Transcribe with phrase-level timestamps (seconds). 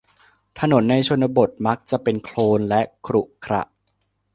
[0.59, 3.61] ถนนในชนบทมักจะเป็นโคลนและขรุขระ